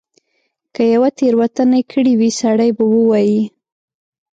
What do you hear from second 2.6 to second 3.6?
به ووایي.